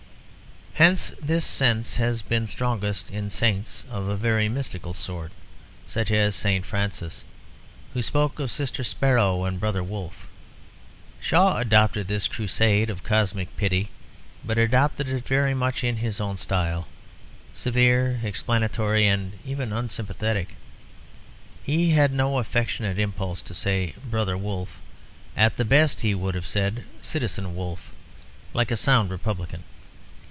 Hence 0.75 1.11
this 1.21 1.45
sense 1.45 1.97
has 1.97 2.23
been 2.23 2.47
strongest 2.47 3.11
in 3.11 3.29
saints 3.29 3.83
of 3.91 4.07
a 4.07 4.15
very 4.17 4.49
mystical 4.49 4.95
sort; 4.95 5.31
such 5.85 6.09
as 6.09 6.33
St. 6.33 6.65
Francis 6.65 7.23
who 7.93 8.01
spoke 8.01 8.39
of 8.39 8.49
Sister 8.49 8.83
Sparrow 8.83 9.43
and 9.43 9.59
Brother 9.59 9.83
Wolf. 9.83 10.27
Shaw 11.19 11.57
adopted 11.59 12.07
this 12.07 12.27
crusade 12.27 12.89
of 12.89 13.03
cosmic 13.03 13.55
pity 13.57 13.89
but 14.43 14.57
adopted 14.57 15.07
it 15.07 15.27
very 15.27 15.53
much 15.53 15.83
in 15.83 15.97
his 15.97 16.19
own 16.19 16.37
style, 16.37 16.87
severe, 17.53 18.19
explanatory, 18.23 19.05
and 19.05 19.37
even 19.45 19.71
unsympathetic. 19.73 20.55
He 21.63 21.91
had 21.91 22.11
no 22.11 22.39
affectionate 22.39 22.97
impulse 22.97 23.43
to 23.43 23.53
say 23.53 23.93
"Brother 24.09 24.37
Wolf"; 24.37 24.79
at 25.37 25.57
the 25.57 25.65
best 25.65 26.01
he 26.01 26.15
would 26.15 26.33
have 26.33 26.47
said 26.47 26.85
"Citizen 27.03 27.55
Wolf," 27.55 27.91
like 28.53 28.71
a 28.71 28.77
sound 28.77 29.11
republican. 29.11 29.61